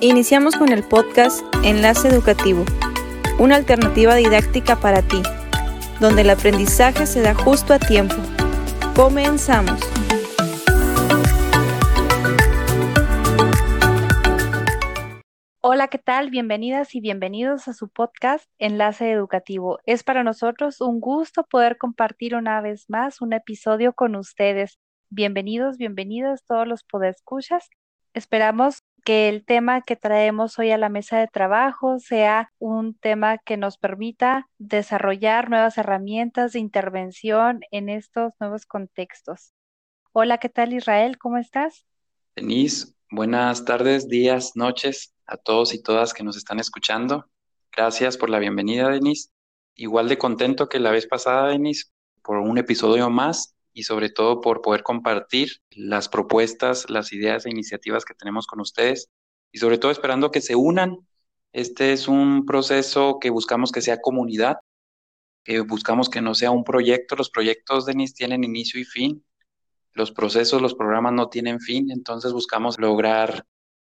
[0.00, 2.64] Iniciamos con el podcast Enlace Educativo,
[3.40, 5.20] una alternativa didáctica para ti,
[5.98, 8.14] donde el aprendizaje se da justo a tiempo.
[8.94, 9.80] Comenzamos.
[15.60, 16.30] Hola, ¿qué tal?
[16.30, 19.80] Bienvenidas y bienvenidos a su podcast Enlace Educativo.
[19.84, 24.78] Es para nosotros un gusto poder compartir una vez más un episodio con ustedes.
[25.10, 27.68] Bienvenidos, bienvenidas todos los podescuchas.
[28.14, 33.38] Esperamos que el tema que traemos hoy a la mesa de trabajo sea un tema
[33.38, 39.52] que nos permita desarrollar nuevas herramientas de intervención en estos nuevos contextos.
[40.12, 41.18] Hola, ¿qué tal Israel?
[41.18, 41.86] ¿Cómo estás?
[42.36, 47.28] Denise, buenas tardes, días, noches a todos y todas que nos están escuchando.
[47.74, 49.30] Gracias por la bienvenida, Denise.
[49.74, 51.86] Igual de contento que la vez pasada, Denise,
[52.22, 57.50] por un episodio más y sobre todo por poder compartir las propuestas, las ideas e
[57.50, 59.08] iniciativas que tenemos con ustedes
[59.52, 60.98] y sobre todo esperando que se unan.
[61.52, 64.56] Este es un proceso que buscamos que sea comunidad,
[65.44, 67.14] que buscamos que no sea un proyecto.
[67.14, 69.24] Los proyectos, Denise, tienen inicio y fin.
[69.92, 73.46] Los procesos, los programas no tienen fin, entonces buscamos lograr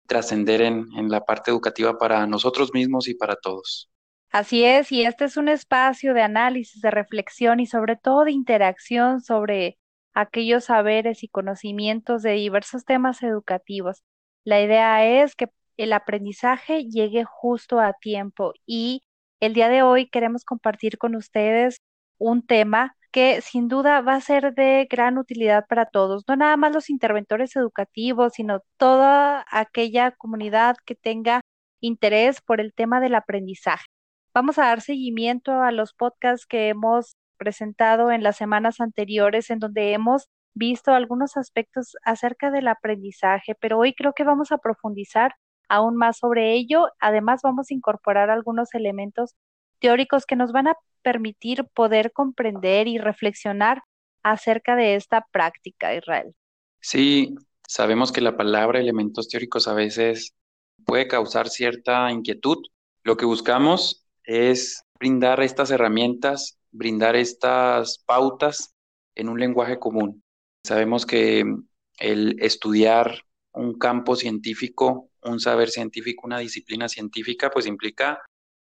[0.07, 3.89] trascender en, en la parte educativa para nosotros mismos y para todos.
[4.31, 8.31] Así es, y este es un espacio de análisis, de reflexión y sobre todo de
[8.31, 9.79] interacción sobre
[10.13, 14.03] aquellos saberes y conocimientos de diversos temas educativos.
[14.43, 19.03] La idea es que el aprendizaje llegue justo a tiempo y
[19.39, 21.77] el día de hoy queremos compartir con ustedes
[22.19, 26.55] un tema que sin duda va a ser de gran utilidad para todos, no nada
[26.57, 31.41] más los interventores educativos, sino toda aquella comunidad que tenga
[31.79, 33.85] interés por el tema del aprendizaje.
[34.33, 39.59] Vamos a dar seguimiento a los podcasts que hemos presentado en las semanas anteriores, en
[39.59, 45.35] donde hemos visto algunos aspectos acerca del aprendizaje, pero hoy creo que vamos a profundizar
[45.67, 46.89] aún más sobre ello.
[46.99, 49.35] Además, vamos a incorporar algunos elementos
[49.79, 53.83] teóricos que nos van a permitir poder comprender y reflexionar
[54.21, 56.35] acerca de esta práctica, Israel.
[56.81, 57.35] Sí,
[57.67, 60.35] sabemos que la palabra elementos teóricos a veces
[60.85, 62.57] puede causar cierta inquietud.
[63.03, 68.75] Lo que buscamos es brindar estas herramientas, brindar estas pautas
[69.15, 70.23] en un lenguaje común.
[70.63, 71.43] Sabemos que
[71.97, 73.23] el estudiar
[73.53, 78.21] un campo científico, un saber científico, una disciplina científica, pues implica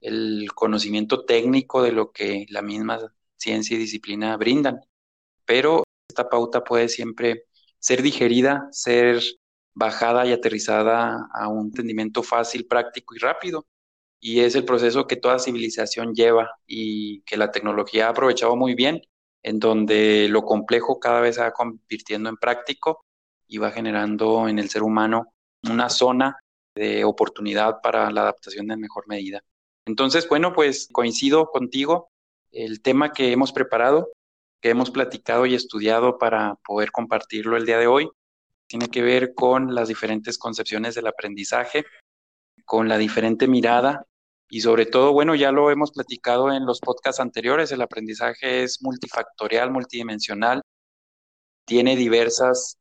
[0.03, 2.99] el conocimiento técnico de lo que la misma
[3.37, 4.81] ciencia y disciplina brindan.
[5.47, 7.45] Pero esta pauta puede siempre
[7.79, 9.23] ser digerida, ser
[9.73, 13.65] bajada y aterrizada a un entendimiento fácil, práctico y rápido.
[14.21, 18.75] Y es el proceso que toda civilización lleva y que la tecnología ha aprovechado muy
[18.75, 19.03] bien,
[19.43, 23.05] en donde lo complejo cada vez se va convirtiendo en práctico
[23.47, 25.33] y va generando en el ser humano
[25.69, 26.41] una zona
[26.75, 29.43] de oportunidad para la adaptación en mejor medida.
[29.87, 32.11] Entonces, bueno, pues coincido contigo.
[32.51, 34.11] El tema que hemos preparado,
[34.61, 38.09] que hemos platicado y estudiado para poder compartirlo el día de hoy,
[38.67, 41.85] tiene que ver con las diferentes concepciones del aprendizaje,
[42.67, 44.07] con la diferente mirada
[44.49, 48.83] y sobre todo, bueno, ya lo hemos platicado en los podcasts anteriores, el aprendizaje es
[48.83, 50.63] multifactorial, multidimensional,
[51.65, 52.79] tiene diversas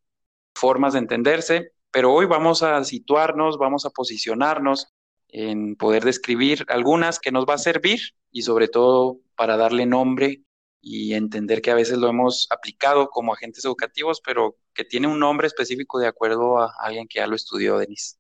[0.53, 4.88] formas de entenderse, pero hoy vamos a situarnos, vamos a posicionarnos
[5.29, 8.00] en poder describir algunas que nos va a servir
[8.31, 10.44] y sobre todo para darle nombre
[10.81, 15.19] y entender que a veces lo hemos aplicado como agentes educativos, pero que tiene un
[15.19, 18.18] nombre específico de acuerdo a alguien que ya lo estudió, Denise.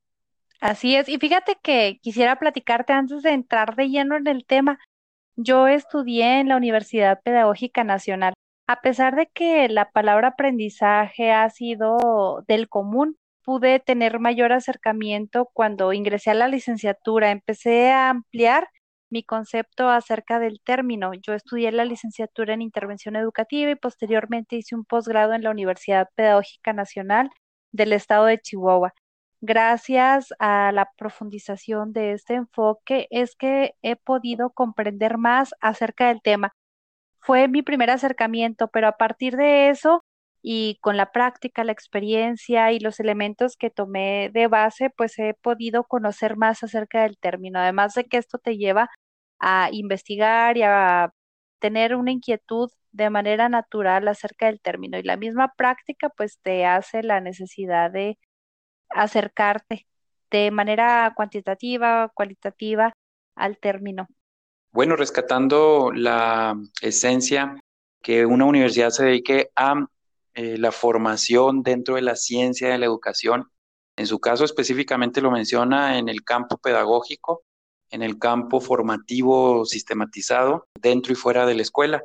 [0.61, 4.79] Así es, y fíjate que quisiera platicarte antes de entrar de lleno en el tema.
[5.35, 8.33] Yo estudié en la Universidad Pedagógica Nacional.
[8.67, 15.49] A pesar de que la palabra aprendizaje ha sido del común, pude tener mayor acercamiento
[15.53, 17.31] cuando ingresé a la licenciatura.
[17.31, 18.67] Empecé a ampliar
[19.11, 21.11] mi concepto acerca del término.
[21.13, 26.09] Yo estudié la licenciatura en intervención educativa y posteriormente hice un posgrado en la Universidad
[26.15, 27.29] Pedagógica Nacional
[27.71, 28.93] del Estado de Chihuahua.
[29.41, 36.21] Gracias a la profundización de este enfoque es que he podido comprender más acerca del
[36.21, 36.51] tema.
[37.19, 40.03] Fue mi primer acercamiento, pero a partir de eso
[40.41, 45.33] y con la práctica, la experiencia y los elementos que tomé de base, pues he
[45.35, 47.59] podido conocer más acerca del término.
[47.59, 48.89] Además de que esto te lleva
[49.39, 51.11] a investigar y a
[51.59, 54.97] tener una inquietud de manera natural acerca del término.
[54.99, 58.17] Y la misma práctica, pues te hace la necesidad de
[58.95, 59.87] acercarte
[60.31, 62.93] de manera cuantitativa, cualitativa
[63.35, 64.07] al término.
[64.71, 67.59] Bueno, rescatando la esencia
[68.01, 69.87] que una universidad se dedique a
[70.33, 73.49] eh, la formación dentro de la ciencia, de la educación,
[73.97, 77.43] En su caso específicamente lo menciona en el campo pedagógico,
[77.89, 82.03] en el campo formativo sistematizado, dentro y fuera de la escuela.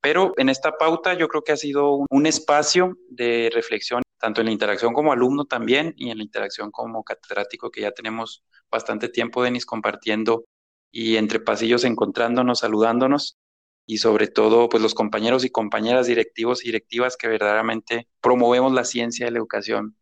[0.00, 4.46] Pero en esta pauta yo creo que ha sido un espacio de reflexión, tanto en
[4.46, 9.08] la interacción como alumno también y en la interacción como catedrático, que ya tenemos bastante
[9.08, 10.44] tiempo, Denis, compartiendo
[10.90, 13.38] y entre pasillos encontrándonos, saludándonos
[13.86, 18.84] y sobre todo pues los compañeros y compañeras directivos y directivas que verdaderamente promovemos la
[18.84, 19.96] ciencia y la educación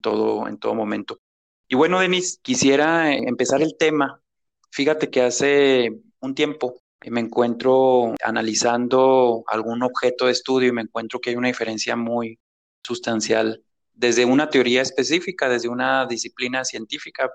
[0.00, 1.20] todo, en todo momento.
[1.68, 4.22] Y bueno, Denis, quisiera empezar el tema.
[4.70, 5.90] Fíjate que hace
[6.20, 11.48] un tiempo me encuentro analizando algún objeto de estudio y me encuentro que hay una
[11.48, 12.38] diferencia muy
[12.82, 13.62] sustancial
[13.94, 17.30] desde una teoría específica, desde una disciplina científica,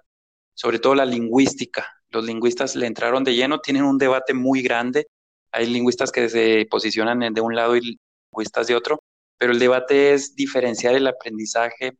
[0.54, 1.86] sobre todo la lingüística.
[2.10, 5.07] Los lingüistas le entraron de lleno, tienen un debate muy grande.
[5.51, 7.98] Hay lingüistas que se posicionan de un lado y
[8.31, 9.00] lingüistas de otro,
[9.38, 11.98] pero el debate es diferenciar el aprendizaje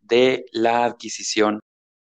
[0.00, 1.60] de la adquisición,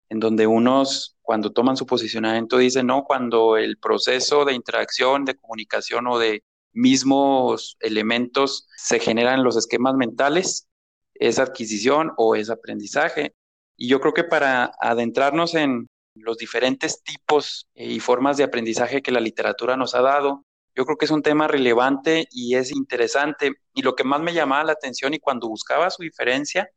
[0.09, 5.35] en donde unos cuando toman su posicionamiento dicen, no, cuando el proceso de interacción, de
[5.35, 6.43] comunicación o de
[6.73, 10.67] mismos elementos se generan los esquemas mentales,
[11.15, 13.33] es adquisición o es aprendizaje.
[13.77, 19.11] Y yo creo que para adentrarnos en los diferentes tipos y formas de aprendizaje que
[19.11, 23.53] la literatura nos ha dado, yo creo que es un tema relevante y es interesante.
[23.73, 26.69] Y lo que más me llamaba la atención y cuando buscaba su diferencia,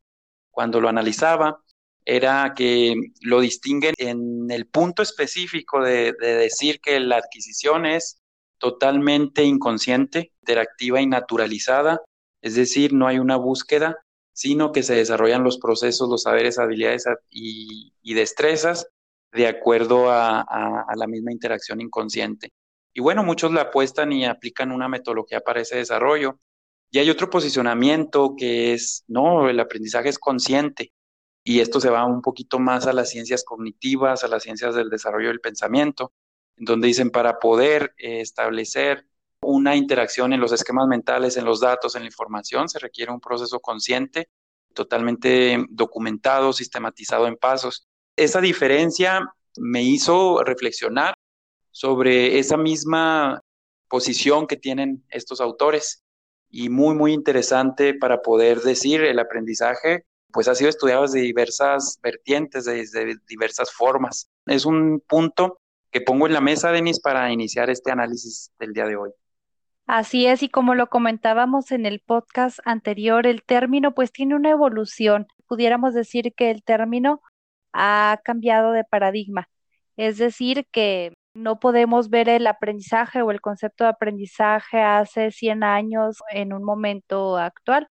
[0.50, 1.62] cuando lo analizaba,
[2.06, 8.22] era que lo distinguen en el punto específico de, decir que la adquisición es
[8.58, 12.00] totalmente inconsciente, interactiva y naturalizada,
[12.40, 13.98] es decir, no hay una búsqueda,
[14.32, 18.86] sino que se desarrollan los procesos, los saberes, habilidades y, destrezas
[19.32, 22.50] de acuerdo a, a, la misma interacción inconsciente.
[22.94, 26.38] Y bueno, muchos le apuestan y aplican una metodología para ese desarrollo.
[26.90, 30.92] Y hay otro posicionamiento que es, no, el aprendizaje es consciente.
[31.48, 34.90] Y esto se va un poquito más a las ciencias cognitivas, a las ciencias del
[34.90, 36.12] desarrollo del pensamiento,
[36.56, 39.06] en donde dicen para poder eh, establecer
[39.40, 43.20] una interacción en los esquemas mentales, en los datos, en la información, se requiere un
[43.20, 44.28] proceso consciente,
[44.74, 47.86] totalmente documentado, sistematizado en pasos.
[48.16, 49.20] Esa diferencia
[49.56, 51.14] me hizo reflexionar
[51.70, 53.40] sobre esa misma
[53.86, 56.02] posición que tienen estos autores
[56.50, 61.98] y muy, muy interesante para poder decir el aprendizaje, pues ha sido estudiado desde diversas
[62.02, 64.28] vertientes, desde diversas formas.
[64.44, 68.84] Es un punto que pongo en la mesa, Denis, para iniciar este análisis del día
[68.84, 69.10] de hoy.
[69.86, 74.50] Así es, y como lo comentábamos en el podcast anterior, el término pues tiene una
[74.50, 75.26] evolución.
[75.48, 77.22] Pudiéramos decir que el término
[77.72, 79.48] ha cambiado de paradigma.
[79.96, 85.64] Es decir, que no podemos ver el aprendizaje o el concepto de aprendizaje hace 100
[85.64, 87.88] años en un momento actual.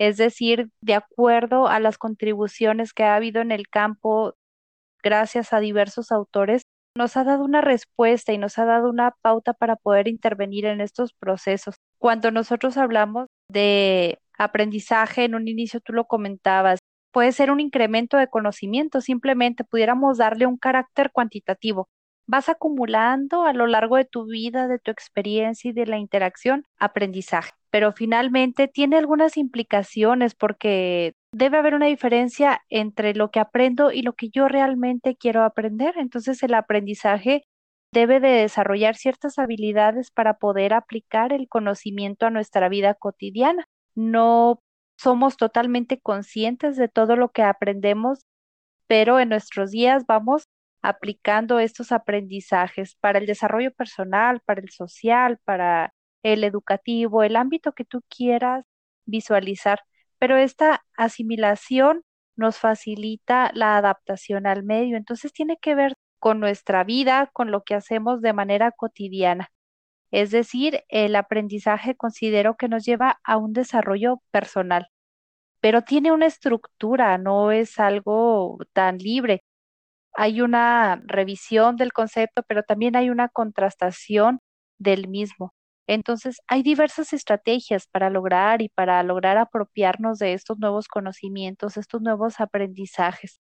[0.00, 4.34] Es decir, de acuerdo a las contribuciones que ha habido en el campo,
[5.02, 6.62] gracias a diversos autores,
[6.96, 10.80] nos ha dado una respuesta y nos ha dado una pauta para poder intervenir en
[10.80, 11.74] estos procesos.
[11.98, 16.78] Cuando nosotros hablamos de aprendizaje, en un inicio tú lo comentabas,
[17.12, 21.88] puede ser un incremento de conocimiento, simplemente pudiéramos darle un carácter cuantitativo
[22.30, 26.64] vas acumulando a lo largo de tu vida, de tu experiencia y de la interacción,
[26.78, 27.50] aprendizaje.
[27.70, 34.02] Pero finalmente tiene algunas implicaciones porque debe haber una diferencia entre lo que aprendo y
[34.02, 35.94] lo que yo realmente quiero aprender.
[35.98, 37.42] Entonces el aprendizaje
[37.92, 43.66] debe de desarrollar ciertas habilidades para poder aplicar el conocimiento a nuestra vida cotidiana.
[43.96, 44.60] No
[44.96, 48.20] somos totalmente conscientes de todo lo que aprendemos,
[48.86, 50.44] pero en nuestros días vamos
[50.82, 57.72] aplicando estos aprendizajes para el desarrollo personal, para el social, para el educativo, el ámbito
[57.72, 58.64] que tú quieras
[59.04, 59.80] visualizar.
[60.18, 62.02] Pero esta asimilación
[62.36, 67.62] nos facilita la adaptación al medio, entonces tiene que ver con nuestra vida, con lo
[67.64, 69.50] que hacemos de manera cotidiana.
[70.10, 74.88] Es decir, el aprendizaje considero que nos lleva a un desarrollo personal,
[75.60, 79.42] pero tiene una estructura, no es algo tan libre
[80.14, 84.40] hay una revisión del concepto, pero también hay una contrastación
[84.78, 85.52] del mismo.
[85.86, 92.00] Entonces, hay diversas estrategias para lograr y para lograr apropiarnos de estos nuevos conocimientos, estos
[92.02, 93.40] nuevos aprendizajes.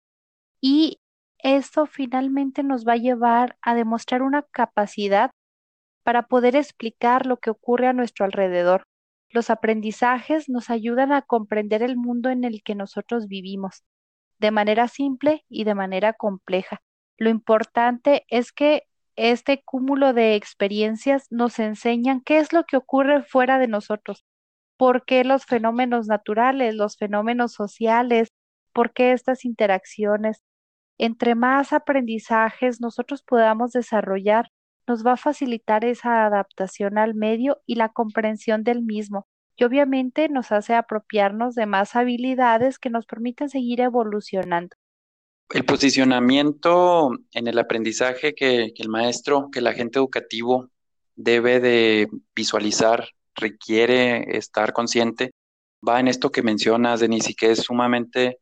[0.60, 0.98] Y
[1.38, 5.30] esto finalmente nos va a llevar a demostrar una capacidad
[6.04, 8.84] para poder explicar lo que ocurre a nuestro alrededor.
[9.30, 13.84] Los aprendizajes nos ayudan a comprender el mundo en el que nosotros vivimos
[14.44, 16.82] de manera simple y de manera compleja.
[17.16, 18.82] Lo importante es que
[19.16, 24.26] este cúmulo de experiencias nos enseñan qué es lo que ocurre fuera de nosotros,
[24.76, 28.34] por qué los fenómenos naturales, los fenómenos sociales,
[28.74, 30.42] por qué estas interacciones.
[30.98, 34.50] Entre más aprendizajes nosotros podamos desarrollar,
[34.86, 39.26] nos va a facilitar esa adaptación al medio y la comprensión del mismo.
[39.56, 44.76] Y obviamente nos hace apropiarnos de más habilidades que nos permiten seguir evolucionando.
[45.50, 50.70] El posicionamiento en el aprendizaje que, el maestro, que el agente educativo
[51.14, 55.32] debe de visualizar, requiere estar consciente,
[55.86, 58.38] va en esto que mencionas, Denise, y que es sumamente,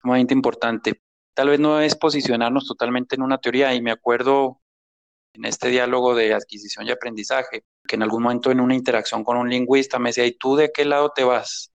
[0.00, 1.02] sumamente importante.
[1.34, 4.60] Tal vez no es posicionarnos totalmente en una teoría, y me acuerdo
[5.36, 9.36] en este diálogo de adquisición y aprendizaje, que en algún momento en una interacción con
[9.36, 11.72] un lingüista me decía, ¿y tú de qué lado te vas?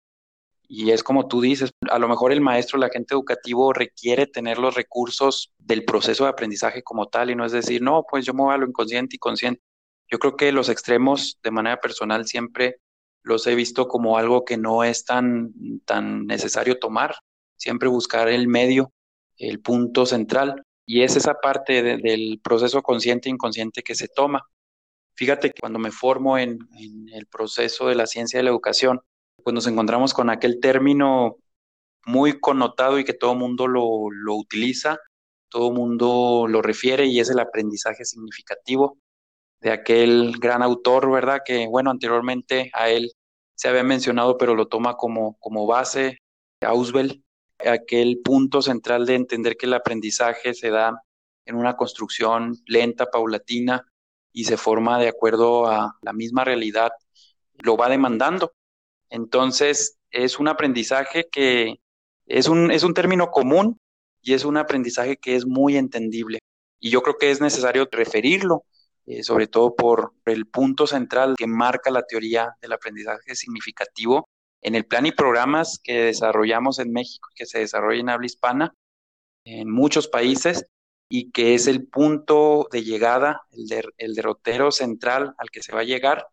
[0.69, 4.57] Y es como tú dices, a lo mejor el maestro, el agente educativo requiere tener
[4.57, 8.33] los recursos del proceso de aprendizaje como tal y no es decir, no, pues yo
[8.33, 9.61] me voy a lo inconsciente y consciente.
[10.09, 12.79] Yo creo que los extremos de manera personal siempre
[13.23, 15.53] los he visto como algo que no es tan,
[15.85, 17.15] tan necesario tomar,
[17.55, 18.91] siempre buscar el medio,
[19.37, 24.48] el punto central, y es esa parte del proceso consciente e inconsciente que se toma.
[25.15, 26.60] Fíjate que cuando me formo en,
[27.13, 29.01] el proceso de la ciencia de la educación,
[29.44, 31.36] pues nos encontramos con aquel término
[32.06, 34.98] muy connotado y que todo mundo lo, lo utiliza,
[35.50, 38.98] todo mundo lo refiere y es el aprendizaje significativo
[39.60, 41.41] de aquel gran autor, ¿verdad?
[41.46, 43.12] Que, bueno, anteriormente a él
[43.56, 46.20] se había mencionado, pero lo toma como, como base,
[46.62, 47.24] Auswell,
[47.59, 51.03] aquel punto central de entender que el aprendizaje se da
[51.45, 53.85] en una construcción lenta, paulatina,
[54.33, 56.91] y se forma de acuerdo a la misma realidad,
[57.63, 58.53] lo va demandando.
[59.09, 61.79] Entonces, es un aprendizaje que
[62.25, 63.79] es un, es un término común
[64.21, 66.39] y es un aprendizaje que es muy entendible.
[66.79, 68.65] Y yo creo que es necesario referirlo
[69.07, 74.27] eh, sobre todo por el punto central que marca la teoría del aprendizaje significativo
[74.61, 78.73] en el plan y programas que desarrollamos en México, que se desarrolla en habla hispana,
[79.45, 80.65] en muchos países,
[81.09, 83.41] y que es el punto de llegada,
[83.97, 86.27] el, derrotero central al que se va a llegar.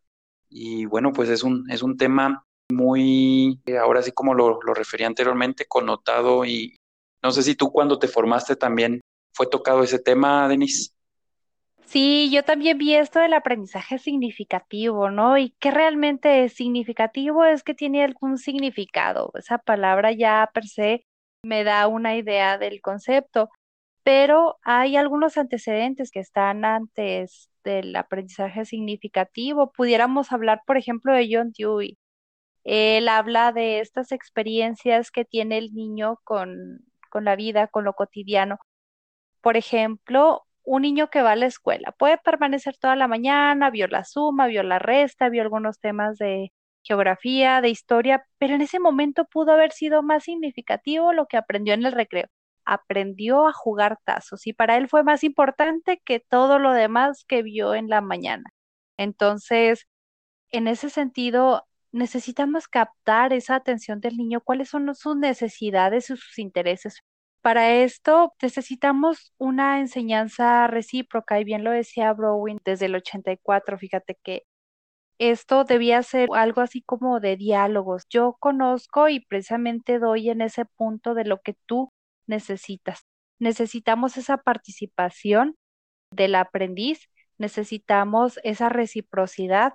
[0.48, 5.06] Y bueno, pues es un, es un tema muy, ahora sí como lo, lo refería
[5.06, 6.76] anteriormente, connotado y
[7.22, 9.00] no sé si tú cuando te formaste también
[9.32, 10.93] fue tocado ese tema, Denise.
[11.94, 15.38] Sí, yo también vi esto del aprendizaje significativo, ¿no?
[15.38, 19.30] Y qué realmente es significativo es que tiene algún significado.
[19.34, 21.06] Esa palabra ya per se
[21.44, 23.48] me da una idea del concepto,
[24.02, 29.70] pero hay algunos antecedentes que están antes del aprendizaje significativo.
[29.72, 31.96] Pudiéramos hablar, por ejemplo, de John Dewey.
[32.64, 37.94] Él habla de estas experiencias que tiene el niño con, con la vida, con lo
[37.94, 38.58] cotidiano.
[39.42, 43.86] Por ejemplo, un niño que va a la escuela puede permanecer toda la mañana, vio
[43.88, 46.52] la suma, vio la resta, vio algunos temas de
[46.82, 51.74] geografía, de historia, pero en ese momento pudo haber sido más significativo lo que aprendió
[51.74, 52.26] en el recreo.
[52.66, 57.42] Aprendió a jugar tazos y para él fue más importante que todo lo demás que
[57.42, 58.50] vio en la mañana.
[58.96, 59.86] Entonces,
[60.50, 66.38] en ese sentido, necesitamos captar esa atención del niño, cuáles son sus necesidades y sus
[66.38, 67.02] intereses.
[67.44, 74.16] Para esto necesitamos una enseñanza recíproca y bien lo decía Browning desde el 84, fíjate
[74.22, 74.44] que
[75.18, 78.04] esto debía ser algo así como de diálogos.
[78.08, 81.92] Yo conozco y precisamente doy en ese punto de lo que tú
[82.26, 83.04] necesitas.
[83.38, 85.54] Necesitamos esa participación
[86.10, 89.74] del aprendiz, necesitamos esa reciprocidad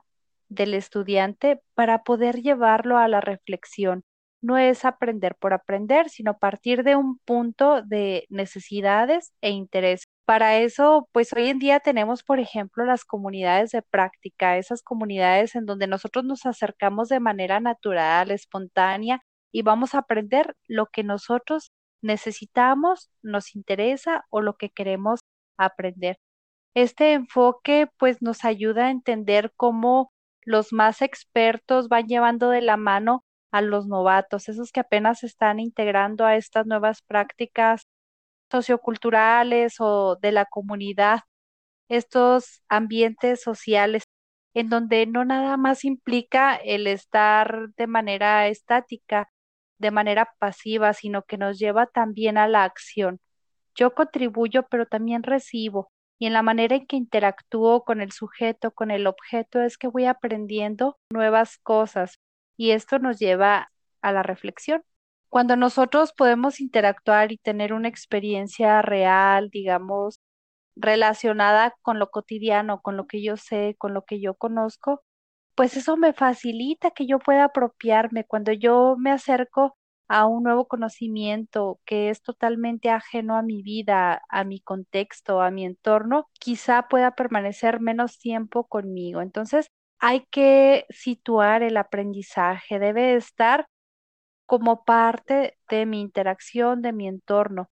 [0.50, 4.06] del estudiante para poder llevarlo a la reflexión
[4.42, 10.04] no es aprender por aprender, sino partir de un punto de necesidades e interés.
[10.26, 15.56] Para eso, pues hoy en día tenemos, por ejemplo, las comunidades de práctica, esas comunidades
[15.56, 21.04] en donde nosotros nos acercamos de manera natural, espontánea y vamos a aprender lo que
[21.04, 25.20] nosotros necesitamos, nos interesa o lo que queremos
[25.58, 26.18] aprender.
[26.76, 30.12] Este enfoque pues nos ayuda a entender cómo
[30.44, 35.60] los más expertos van llevando de la mano a los novatos, esos que apenas están
[35.60, 37.88] integrando a estas nuevas prácticas
[38.52, 41.22] socioculturales o de la comunidad,
[41.90, 44.04] estos ambientes sociales
[44.54, 49.30] en donde no nada más implica el estar de manera estática,
[49.78, 53.20] de manera pasiva, sino que nos lleva también a la acción.
[53.76, 55.92] Yo contribuyo, pero también recibo.
[56.20, 59.88] Y en la manera en que interactúo con el sujeto, con el objeto, es que
[59.88, 62.20] voy aprendiendo nuevas cosas
[62.60, 64.84] y esto nos lleva a la reflexión.
[65.30, 70.20] Cuando nosotros podemos interactuar y tener una experiencia real, digamos,
[70.76, 75.04] relacionada con lo cotidiano, con lo que yo sé, con lo que yo conozco,
[75.56, 78.26] pues eso me facilita que yo pueda apropiarme.
[78.26, 79.78] Cuando yo me acerco
[80.10, 85.52] a un nuevo conocimiento que es totalmente ajeno a mi vida, a mi contexto, a
[85.52, 89.22] mi entorno, quizá pueda permanecer menos tiempo conmigo.
[89.22, 93.68] Entonces, hay que situar el aprendizaje, debe estar
[94.46, 97.70] como parte de mi interacción, de mi entorno.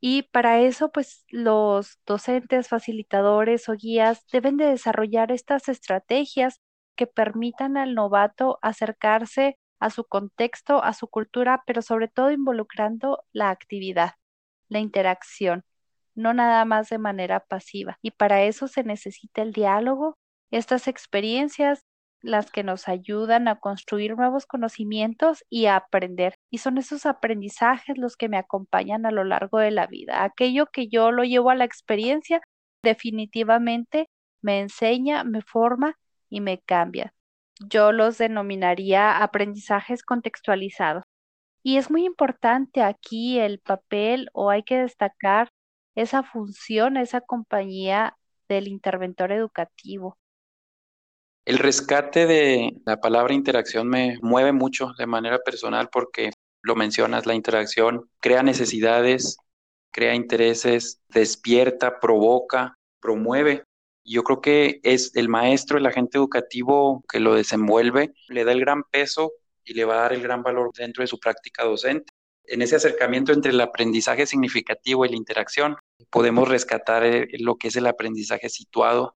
[0.00, 6.60] Y para eso, pues los docentes, facilitadores o guías deben de desarrollar estas estrategias
[6.96, 13.24] que permitan al novato acercarse a su contexto, a su cultura, pero sobre todo involucrando
[13.32, 14.12] la actividad,
[14.68, 15.64] la interacción,
[16.14, 17.98] no nada más de manera pasiva.
[18.02, 20.18] Y para eso se necesita el diálogo,
[20.50, 21.84] estas experiencias,
[22.20, 26.34] las que nos ayudan a construir nuevos conocimientos y a aprender.
[26.50, 30.24] Y son esos aprendizajes los que me acompañan a lo largo de la vida.
[30.24, 32.40] Aquello que yo lo llevo a la experiencia,
[32.82, 34.08] definitivamente
[34.42, 35.96] me enseña, me forma
[36.28, 37.14] y me cambia
[37.60, 41.04] yo los denominaría aprendizajes contextualizados.
[41.62, 45.50] Y es muy importante aquí el papel o hay que destacar
[45.94, 48.16] esa función, esa compañía
[48.48, 50.18] del interventor educativo.
[51.48, 57.24] El rescate de la palabra interacción me mueve mucho de manera personal porque lo mencionas,
[57.24, 59.38] la interacción crea necesidades,
[59.90, 63.64] crea intereses, despierta, provoca, promueve
[64.08, 68.60] yo creo que es el maestro, el agente educativo que lo desenvuelve, le da el
[68.60, 69.32] gran peso
[69.64, 72.12] y le va a dar el gran valor dentro de su práctica docente.
[72.44, 75.76] En ese acercamiento entre el aprendizaje significativo y la interacción,
[76.10, 79.14] podemos rescatar eh, lo que es el aprendizaje situado.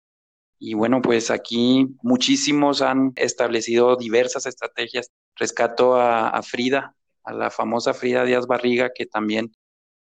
[0.64, 5.11] Y bueno, pues aquí muchísimos han establecido diversas estrategias.
[5.35, 9.52] Rescato a, Frida, a la famosa Frida Díaz Barriga, que también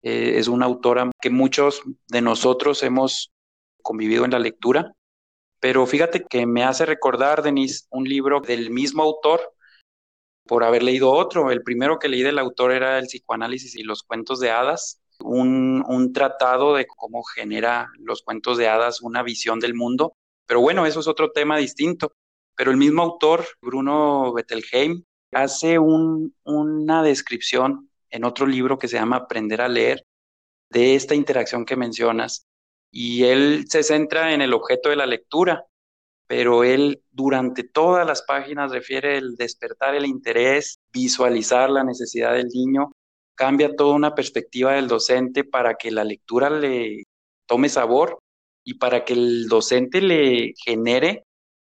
[0.01, 3.33] eh, es una autora que muchos de nosotros hemos
[3.81, 4.93] convivido en la lectura.
[5.59, 9.41] Pero fíjate que me hace recordar, Denise, un libro del mismo autor
[10.45, 11.51] por haber leído otro.
[11.51, 15.83] El primero que leí del autor era El psicoanálisis y los cuentos de hadas, un,
[15.85, 20.15] un tratado de cómo genera los cuentos de hadas una visión del mundo.
[20.47, 22.13] Pero bueno, eso es otro tema distinto.
[22.55, 28.97] Pero el mismo autor, Bruno Bettelheim, hace un, una descripción en otro libro que se
[28.97, 30.05] llama Aprender a leer
[30.69, 32.45] de esta interacción que mencionas
[32.91, 35.65] y él se centra en el objeto de la lectura,
[36.27, 42.47] pero él durante todas las páginas refiere el despertar el interés, visualizar la necesidad del
[42.47, 42.93] niño,
[43.35, 47.03] cambia toda una perspectiva del docente para que la lectura le
[47.45, 48.19] tome sabor
[48.65, 51.23] y para que el docente le genere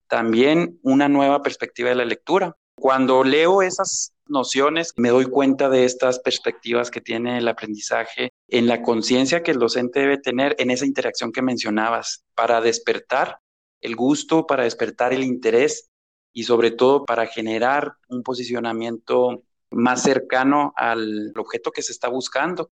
[0.08, 2.56] también una nueva perspectiva de la lectura.
[2.76, 8.68] Cuando leo esas nociones, me doy cuenta de estas perspectivas que tiene el aprendizaje en
[8.68, 13.40] la conciencia que el docente debe tener en esa interacción que mencionabas para despertar
[13.82, 15.90] el gusto, para despertar el interés
[16.34, 22.70] y sobre todo para generar un posicionamiento más cercano al objeto que se está buscando.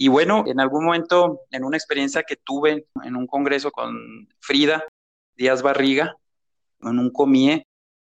[0.00, 4.84] Y bueno, en algún momento, en una experiencia que tuve en un congreso con Frida
[5.34, 6.14] Díaz Barriga,
[6.82, 7.66] en un comie,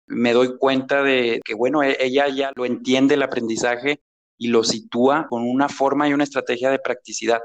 [0.04, 4.02] me doy cuenta de que, bueno, e-, ella ya lo entiende el aprendizaje
[4.36, 7.40] y lo sitúa con una forma y una estrategia de practicidad.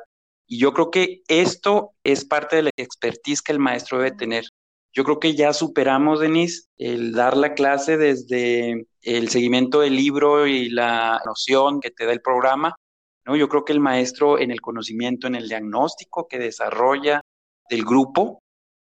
[0.47, 4.43] Y yo creo que esto es parte de la expertise que el maestro debe tener.
[4.91, 10.45] Yo creo que ya superamos, Denise, el dar la clase desde el seguimiento del libro
[10.45, 12.75] y la noción que te da el programa.
[13.25, 13.35] ¿No?
[13.35, 17.21] Yo creo que el maestro en el conocimiento, en el diagnóstico que desarrolla
[17.69, 18.39] del grupo,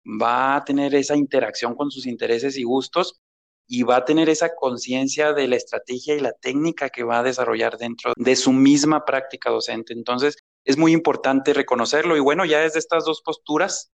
[0.07, 3.21] va a tener esa interacción con sus intereses y gustos
[3.69, 7.23] y va a tener esa conciencia de la estrategia y la técnica que va a
[7.23, 9.93] desarrollar dentro de su misma práctica docente.
[9.93, 13.91] Entonces, es muy importante reconocerlo y bueno, ya desde estas dos posturas,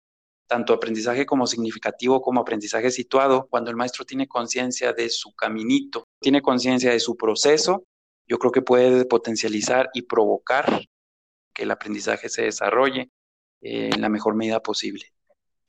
[0.48, 6.04] tanto aprendizaje como significativo como aprendizaje situado, cuando el maestro tiene conciencia de su caminito,
[6.22, 7.84] tiene conciencia de su proceso,
[8.34, 10.66] yo creo que puede potencializar y provocar
[11.54, 13.12] que el aprendizaje se desarrolle
[13.62, 15.06] en la mejor medida posible.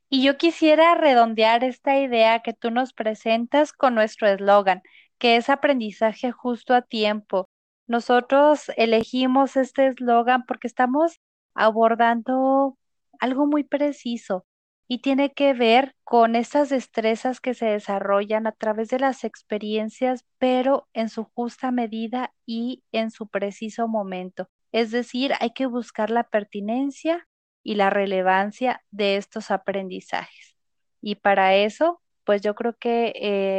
[0.08, 4.80] Y yo quisiera redondear esta idea que tú nos presentas con nuestro eslogan,
[5.18, 7.50] que es aprendizaje justo a tiempo.
[7.86, 11.20] Nosotros elegimos este eslogan porque estamos
[11.52, 12.78] abordando
[13.20, 14.46] algo muy preciso
[14.86, 20.24] y tiene que ver con estas destrezas que se desarrollan a través de las experiencias,
[20.38, 24.48] pero en su justa medida y en su preciso momento.
[24.72, 27.26] Es decir, hay que buscar la pertinencia
[27.62, 30.56] y la relevancia de estos aprendizajes.
[31.00, 33.12] Y para eso, pues yo creo que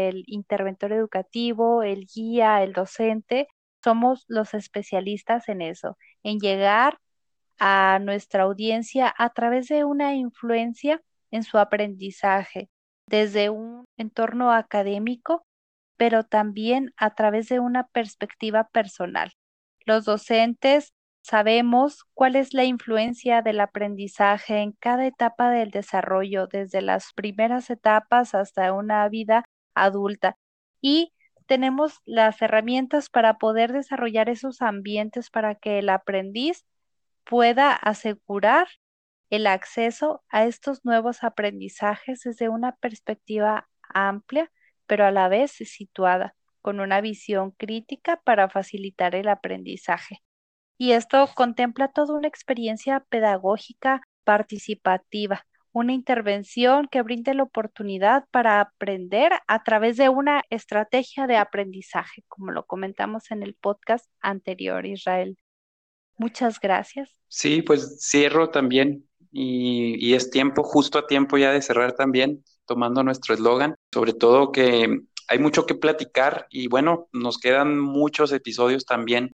[0.10, 3.48] el interventor educativo, el guía, el docente,
[3.84, 7.00] somos los especialistas en eso, en llegar
[7.60, 12.70] a nuestra audiencia a través de una influencia en su aprendizaje,
[13.08, 15.46] desde un entorno académico
[15.98, 19.32] pero también a través de una perspectiva personal.
[19.86, 26.82] Los docentes sabemos cuál es la influencia del aprendizaje en cada etapa del desarrollo, desde
[26.82, 30.38] las primeras etapas hasta una vida adulta.
[30.82, 31.14] Y
[31.48, 36.66] tenemos las herramientas para poder desarrollar esos ambientes para que el aprendiz
[37.24, 38.68] pueda asegurar
[39.30, 44.52] el acceso a estos nuevos aprendizajes desde una perspectiva amplia,
[44.88, 50.22] pero a la vez situada, con una visión crítica para facilitar el aprendizaje.
[50.78, 58.62] Y esto contempla toda una experiencia pedagógica participativa, una intervención que brinde la oportunidad para
[58.62, 64.86] aprender a través de una estrategia de aprendizaje, como lo comentamos en el podcast anterior,
[64.86, 65.38] Israel.
[66.18, 67.10] Muchas gracias.
[67.28, 69.06] Sí, pues cierro también
[69.38, 74.54] y, es tiempo, justo a tiempo ya de cerrar también, tomando nuestro eslogan, sobre todo
[74.54, 79.34] que hay mucho que platicar y bueno, nos quedan muchos episodios también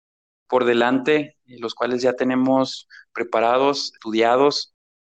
[0.48, 4.76] por delante, los cuales ya tenemos preparados, estudiados.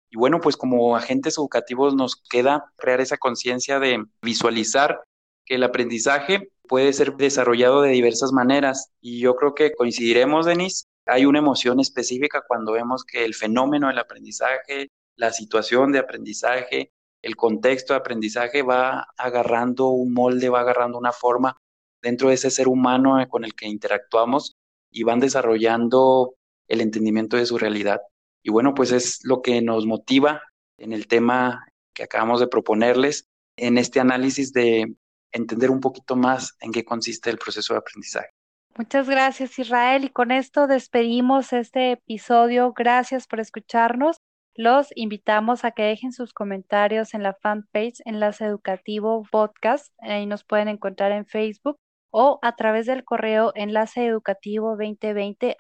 [0.09, 5.03] Y bueno, pues como agentes educativos nos queda crear esa conciencia de visualizar
[5.45, 8.91] que el aprendizaje puede ser desarrollado de diversas maneras.
[9.03, 13.89] Y yo creo que coincidiremos, Denise, hay una emoción específica cuando vemos que el fenómeno
[13.89, 16.93] del aprendizaje, la situación de aprendizaje,
[17.23, 21.57] el contexto de aprendizaje va agarrando un molde, va agarrando una forma
[22.01, 24.55] dentro de ese ser humano con el que interactuamos
[24.91, 26.35] y van desarrollando
[26.69, 28.01] el entendimiento de su realidad.
[28.43, 30.43] Y bueno, pues es lo que nos motiva
[30.79, 34.95] en el tema que acabamos de proponerles, en este análisis de
[35.33, 38.31] entender un poquito más en qué consiste el proceso de aprendizaje.
[38.77, 42.73] Muchas gracias Israel y con esto despedimos este episodio.
[42.73, 44.19] Gracias por escucharnos.
[44.55, 49.93] Los invitamos a que dejen sus comentarios en la fanpage Enlace Educativo Podcast.
[50.01, 51.77] Ahí nos pueden encontrar en Facebook
[52.11, 55.57] o a través del correo enlaceeducativo2020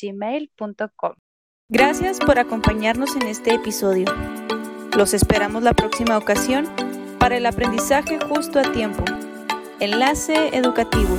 [0.00, 1.12] gmail.com.
[1.68, 4.06] Gracias por acompañarnos en este episodio.
[4.96, 6.66] Los esperamos la próxima ocasión
[7.18, 9.04] para el aprendizaje justo a tiempo.
[9.80, 11.16] Enlace Educativo.